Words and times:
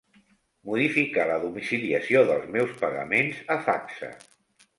Modificar 0.69 1.25
la 1.31 1.35
domiciliació 1.43 2.23
dels 2.33 2.49
meus 2.57 2.75
pagaments 2.81 3.45
a 3.59 3.61
Facsa. 3.71 4.13